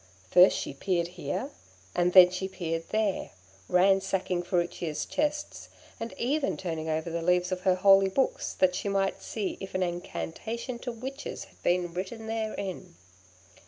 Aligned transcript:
First 0.31 0.57
she 0.57 0.73
peered 0.73 1.09
here, 1.09 1.51
and 1.95 2.11
then 2.13 2.31
she 2.31 2.47
peered 2.47 2.89
there, 2.89 3.29
ransacking 3.69 4.41
Furicchia's 4.41 5.05
chests, 5.05 5.69
and 5.99 6.11
even 6.17 6.57
turning 6.57 6.89
over 6.89 7.11
the 7.11 7.21
leaves 7.21 7.51
of 7.51 7.61
her 7.61 7.75
holy 7.75 8.09
books, 8.09 8.53
that 8.53 8.73
she 8.73 8.89
might 8.89 9.21
see 9.21 9.59
if 9.59 9.75
an 9.75 9.83
incantation 9.83 10.79
to 10.79 10.91
Witches 10.91 11.43
had 11.43 11.61
been 11.61 11.93
written 11.93 12.25
therein. 12.25 12.95